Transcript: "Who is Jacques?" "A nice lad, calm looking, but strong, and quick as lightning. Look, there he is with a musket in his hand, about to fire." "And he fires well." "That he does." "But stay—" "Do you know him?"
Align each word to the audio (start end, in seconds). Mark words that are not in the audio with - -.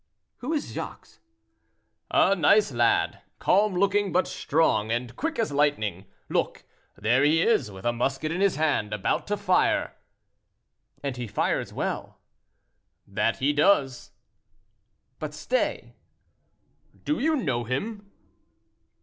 "Who 0.37 0.51
is 0.51 0.73
Jacques?" 0.73 1.07
"A 2.09 2.35
nice 2.35 2.71
lad, 2.71 3.21
calm 3.37 3.75
looking, 3.75 4.11
but 4.11 4.27
strong, 4.27 4.89
and 4.91 5.15
quick 5.15 5.37
as 5.37 5.51
lightning. 5.51 6.05
Look, 6.27 6.63
there 6.97 7.23
he 7.23 7.43
is 7.43 7.69
with 7.69 7.85
a 7.85 7.93
musket 7.93 8.31
in 8.31 8.41
his 8.41 8.55
hand, 8.55 8.93
about 8.95 9.27
to 9.27 9.37
fire." 9.37 9.95
"And 11.03 11.17
he 11.17 11.27
fires 11.27 11.71
well." 11.71 12.17
"That 13.05 13.37
he 13.37 13.53
does." 13.53 14.09
"But 15.19 15.35
stay—" 15.35 15.93
"Do 17.05 17.19
you 17.19 17.35
know 17.35 17.65
him?" 17.65 18.09